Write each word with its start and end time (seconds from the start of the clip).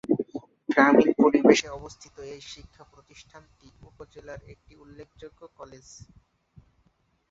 গ্রামীণ 0.69 1.09
পরিবেশে 1.21 1.67
অবস্থিত 1.69 2.15
এই 2.33 2.41
শিক্ষা 2.53 2.83
প্রতিষ্ঠানটি 2.93 3.67
উপজেলার 3.89 4.39
একটি 4.53 4.73
উল্লেখযোগ্য 4.75 5.39
কলেজ। 5.57 5.87